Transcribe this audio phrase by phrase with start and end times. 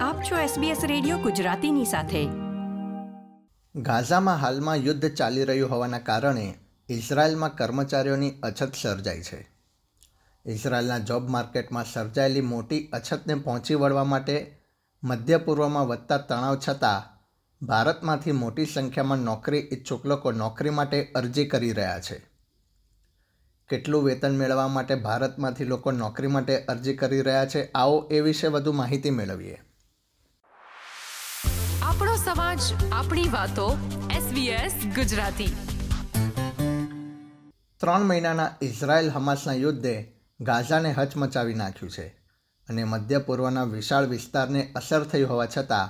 [0.00, 2.28] આપ છો SBS radio ગુજરાતીની સાથે.
[3.74, 6.54] ગાઝામાં હાલમાં યુદ્ધ ચાલી રહ્યું હોવાના કારણે
[6.88, 9.48] ઇઝરાયલમાં કર્મચારીઓની અછત સર્જાઈ છે.
[10.46, 14.58] ઇઝરાયલના જોબ માર્કેટમાં સર્જાયેલી મોટી અછતને પહોંચી વળવા માટે
[15.04, 17.26] મધ્ય પૂર્વમાં વધતા તણાવ છતાં
[17.66, 22.26] ભારતમાંથી મોટી સંખ્યામાં નોકરી ઈચ્છુક લોકો નોકરી માટે અરજી કરી રહ્યા છે.
[23.68, 28.46] કેટલું વેતન મેળવવા માટે ભારતમાંથી લોકો નોકરી માટે અરજી કરી રહ્યા છે, આવો એ વિશે
[28.46, 29.58] વધુ માહિતી મેળવીએ.
[32.30, 32.58] સમાજ
[32.92, 33.78] આપણી વાતો
[34.10, 35.56] SBS ગુજરાતી.
[37.76, 42.06] ત્રણ મહિનાના ઇઝરાયલ હમાસના યુદ્ધે ગાઝાને હચમચાવી નાખ્યું છે
[42.68, 45.88] અને મધ્ય પૂર્વના વિશાળ વિસ્તારને અસર થઈ હોવા છતાં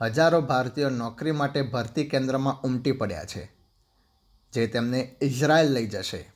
[0.00, 3.44] હજારો ભારતીયો નોકરી માટે ભરતી કેન્દ્રમાં ઉમટી પડ્યા છે,
[4.52, 6.32] જે તેમને ઇઝરાયલ લઈ જશે.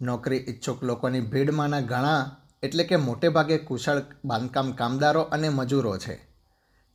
[0.00, 6.35] નોકરી ઈચ્છુક લોકોની ભીડમાંના ઘણા એટલે કે મોટે ભાગે કુશળ બાંધકામ કામદારો અને મજૂરો છે.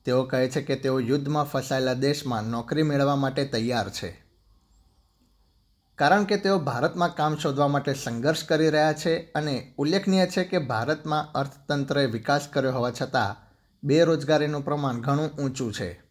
[0.05, 4.21] તેઓ કહે છે કે તેઓ યુદ્ધમાં ફસાયેલા દેશમાં નોકરી મેળવવા માટે તૈયાર છે.
[5.95, 10.57] કારણ કે તેઓ ભારતમાં કામ શોધવા માટે સંઘર્ષ કરી રહ્યા છે અને ઉલ્લેખનીય છે કે
[10.57, 13.35] ભારતમાં અર્થતંત્રએ વિકાસ કર્યો હોવા છતાં
[13.83, 16.01] બેરોજગારીનું પ્રમાણ ઘણું ઊંચું છે.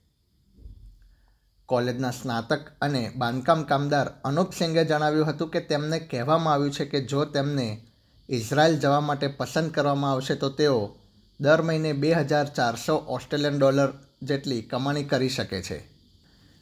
[1.67, 7.01] કોલેજના સ્નાતક અને બાંધકામ કામદાર અનુપ સિંઘે જણાવ્યું હતું કે તેમને કહેવામાં આવ્યું છે કે
[7.01, 7.87] જો તેમને
[8.29, 10.97] ઇઝરાયલ જવા માટે પસંદ કરવામાં આવશે તો તેઓ
[11.41, 15.79] દર મહિને બે હજાર ચારસો ઓસ્ટ્રેલિયન ડોલર જેટલી કમાણી કરી શકે છે.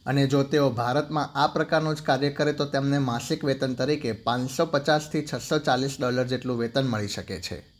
[0.07, 4.67] અને જો તેઓ ભારતમાં આ પ્રકારનું જ કાર્ય કરે તો તેમને માસિક વેતન તરીકે પાંચસો
[4.67, 7.78] પચાસથી છસો ચાલીસ ડોલર જેટલું વેતન મળી શકે છે.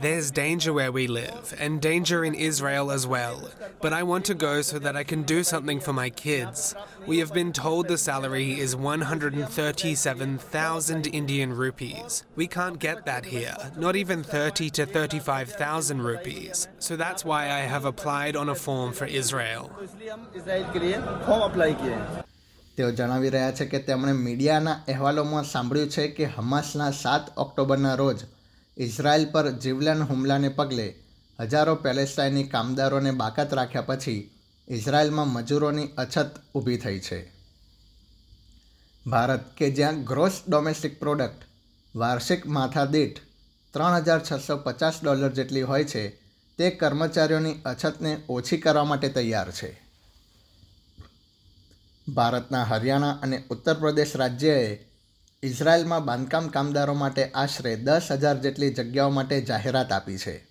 [0.00, 3.50] There's danger where we live, and danger in Israel as well.
[3.80, 6.74] But I want to go so that I can do something for my kids.
[7.06, 12.24] We have been told the salary is 137,000 Indian rupees.
[12.34, 16.68] We can't get that here, not even 30 to 35,000 rupees.
[16.78, 19.72] So that's why I have applied on a form for Israel.
[22.76, 28.18] તેઓ જણાવી રહ્યા છે કે તેમણે મીડિયાના અહેવાલોમાં સાંભળ્યું છે કે હમાસના સાત ઓક્ટોબરના રોજ
[28.76, 30.94] ઇઝરાયલ પર જીવલેણ હુમલાને પગલે
[31.40, 34.30] હજારો પેલેસ્ટાઈની કામદારોને બાકાત રાખ્યા પછી
[34.68, 37.32] ઇઝરાયલમાં મજૂરોની અછત ઊભી થઈ છે.
[39.06, 41.46] ભારત કે જ્યાં ગ્રોસ ડોમેસ્ટિક પ્રોડક્ટ
[41.96, 43.18] વાર્ષિક માથાદીઠ
[43.72, 46.08] ત્રણ હજાર છસો પચાસ ડોલર જેટલી હોય છે,
[46.58, 49.83] તે કર્મચારીઓની અછતને ઓછી કરવા માટે તૈયાર છે.
[52.08, 54.86] ભારતના હરિયાણા અને ઉત્તર પ્રદેશ રાજ્યએ
[55.42, 60.46] ઇઝરાયલમાં બાંધકામ કામદારો માટે આશરે દસ હજાર જેટલી જગ્યાઓ માટે જાહેરાત આપી છે.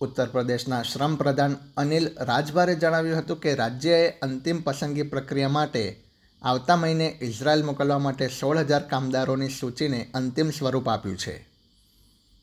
[0.00, 6.02] ઉત્તર પ્રદેશના શ્રમ પ્રધાન અનિલ રાજભારે જણાવ્યું હતું કે રાજ્યએ અંતિમ પસંદગી પ્રક્રિયા માટે
[6.42, 11.46] આવતા મહિને ઇઝરાયલ મોકલવા માટે સોળ હજાર કામદારોની સૂચિને અંતિમ સ્વરૂપ આપ્યું છે.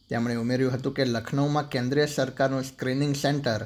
[0.09, 3.66] તેમણે ઉમેર્યું હતું કે લખનૌમાં કેન્દ્રીય સરકારનું સ્ક્રીનિંગ સેન્ટર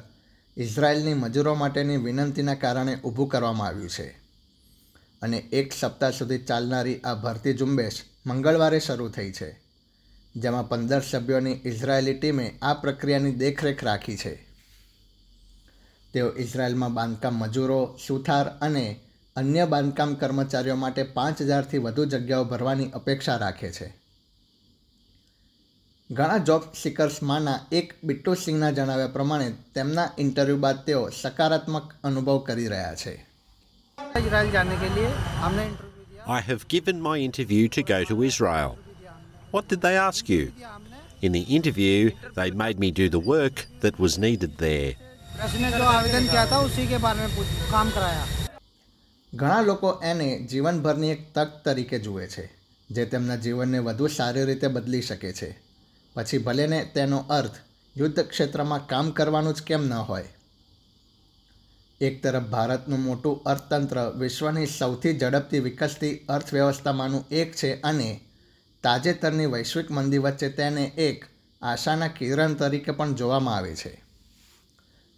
[0.57, 4.07] ઇઝરાયલની મજૂરો માટેની વિનંતીના કારણે ઊભું કરવામાં આવ્યું છે.
[5.22, 9.59] અને એક સપ્તાહ સુધી ચાલનારી આ ભરતી ઝુંબેશ મંગળવારે શરૂ થઈ છે,
[10.35, 14.35] જેમાં પંદર સભ્યોની ઇઝરાયેલી ટીમે આ પ્રક્રિયાની દેખરેખ રાખી છે.
[16.13, 19.00] તેઓ ઇઝરાયલમાં બાંધકામ મજૂરો, સુથાર અને
[19.35, 24.00] અન્ય બાંધકામ કર્મચારીઓ માટે પાંચ હજારથી વધુ જગ્યાઓ ભરવાની અપેક્ષા રાખે છે.
[26.11, 29.45] ઘણા જોબ સિકર્સમાંના એક બિટ્ટુ સિંહના જણાવ્યા પ્રમાણે
[29.75, 33.13] તેમના ઇન્ટરવ્યૂ બાદ તેઓ સકારાત્મક અનુભવ કરી રહ્યા છે
[36.38, 38.75] I have given my interview to go to Israel.
[39.53, 40.44] What did they ask you?
[41.21, 44.91] In the interview, they made me do the work that was needed there.
[49.33, 52.47] ઘણા લોકો એને જીવનભરની એક તક તરીકે જુએ છે
[52.89, 55.53] જે તેમના જીવનને વધુ સારી રીતે બદલી શકે છે
[56.16, 57.57] પછી ભલેને તેનો અર્થ
[57.97, 60.23] યુદ્ધ ક્ષેત્રમાં કામ કરવાનું જ કેમ ન હોય.
[62.01, 68.21] એક તરફ ભારતનું મોટું અર્થતંત્ર વિશ્વની સૌથી ઝડપથી વિકસતી અર્થવ્યવસ્થામાંનું એક છે અને
[68.83, 71.25] તાજેતરની વૈશ્વિક મંદી વચ્ચે તેને એક
[71.61, 74.03] આશાના કિરણ તરીકે પણ જોવામાં આવે છે.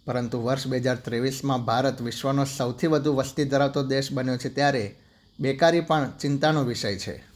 [0.06, 4.96] પરંતુ વર્ષ બે હજાર ત્રેવીસમાં ભારત વિશ્વનો સૌથી વધુ વસ્તી ધરાવતો દેશ બન્યો છે ત્યારે
[5.40, 7.33] બેકારી પણ ચિંતાનો વિષય છે.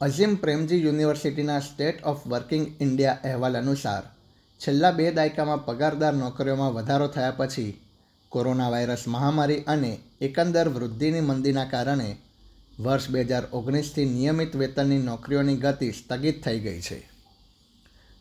[0.00, 4.04] અઝીમ પ્રેમજી યુનિવર્સિટીના સ્ટેટ ઓફ વર્કિંગ ઇન્ડિયા અહેવાલ અનુસાર,
[4.60, 7.80] છેલ્લા બે દાયકામાં પગારદાર નોકરીઓમાં વધારો થયા પછી
[8.32, 12.08] કોરોના વાયરસ મહામારી અને એકંદર વૃદ્ધિની મંદીના કારણે
[12.80, 16.98] વર્ષ બે હજાર ઓગણીસથી નિયમિત વેતનની નોકરીઓની ગતિ સ્થગિત થઈ ગઈ છે.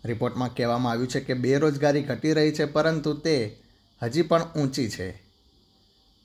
[0.05, 3.57] રિપોર્ટમાં કહેવામાં આવ્યું છે કે બેરોજગારી ઘટી રહી છે, પરંતુ તે
[4.01, 5.13] હજી પણ ઊંચી છે.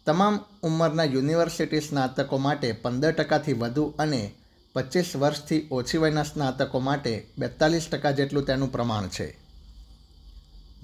[0.07, 4.35] તમામ ઉંમરના યુનિવર્સિટી સ્નાતકો માટે પંદર ટકાથી વધુ અને
[4.75, 9.27] પચીસ વર્ષથી ઓછી વયના સ્નાતકો માટે બેતાલીસ ટકા જેટલું તેનું પ્રમાણ છે.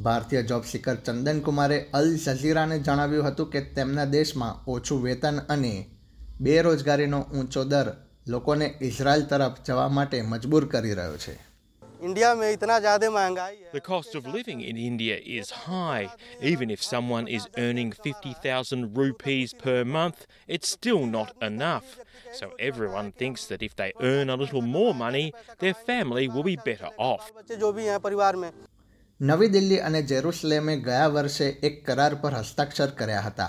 [0.03, 5.87] ભારતીય જોબ સિકર ચંદનકુમારે અલ જઝીરાને જણાવ્યું હતું કે તેમના દેશમાં ઓછું વેતન અને
[6.41, 7.93] બેરોજગારીનો ઊંચો દર
[8.27, 11.50] લોકોને ઇઝરાયલ તરફ જવા માટે મજબૂર કરી રહ્યો છે.
[12.01, 16.09] The cost of living in India is high.
[16.41, 21.99] Even if someone is earning 50,000 rupees per month, it's still not enough.
[22.33, 26.57] So everyone thinks that if they earn a little more money, their family will be
[26.57, 27.31] better off.
[29.21, 33.49] નવી દિલ્હી અને જેરુસલેમે ગયા વર્ષે એક કરાર પર હસ્તાક્ષર કર્યા હતા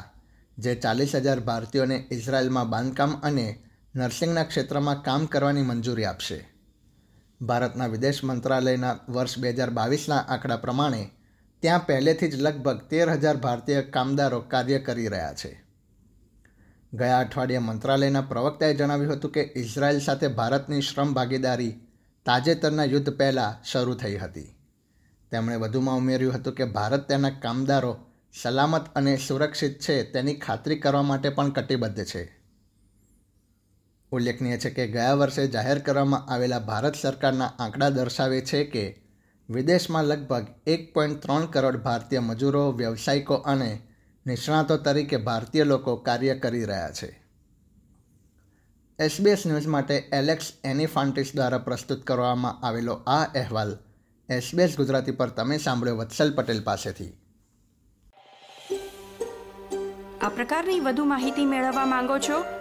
[0.58, 3.46] જે ચાલીસ હજાર ભારતીયોને ઇઝરાયલમાં બાંધકામ અને
[3.96, 6.40] નર્સિંગના ક્ષેત્રમાં કામ કરવાની મંજૂરી આપશે
[7.42, 11.12] ભારતના વિદેશ મંત્રાલયના વર્ષ બે હજાર બાવીસના આંકડા પ્રમાણે
[11.60, 15.64] ત્યાં પહેલેથી જ લગભગ તેર હજાર ભારતીય કામદારો કાર્ય કરી રહ્યા છે.
[16.94, 21.72] ગયા અઠવાડિયે મંત્રાલયના પ્રવક્તાએ જણાવ્યું હતું કે ઇઝરાયલ સાથે ભારતની શ્રમ ભાગીદારી
[22.26, 24.56] તાજેતરના યુદ્ધ પહેલાં શરૂ થઈ હતી.
[25.32, 27.98] તેમણે વધુમાં ઉમેર્યું હતું કે ભારત તેના કામદારો
[28.42, 32.41] સલામત અને સુરક્ષિત છે તેની ખાતરી કરવા માટે પણ કટિબદ્ધ છે.
[34.12, 38.84] ઉલ્લેખનીય છે કે ગયા વર્ષે જાહેર કરવામાં આવેલા ભારત સરકારના આંકડા દર્શાવે છે કે
[39.50, 43.82] વિદેશમાં લગભગ એક પોઈન્ટ ત્રણ કરોડ ભારતીય મજૂરો, વ્યવસાયિકો અને
[44.26, 47.10] નિષ્ણાતો તરીકે ભારતીય લોકો કાર્ય કરી રહ્યા છે.
[49.00, 53.76] એસબીએસ ન્યૂઝ માટે એલેક્સ એનિફાન્ટિસ દ્વારા પ્રસ્તુત કરવામાં આવેલો આ અહેવાલ
[54.30, 57.12] એસબીએસ ગુજરાતી પર તમે સાંભળ્યો વત્સલ પટેલ પાસેથી.
[60.22, 62.61] આ પ્રકારની વધુ માહિતી મેળવવા માંગો છો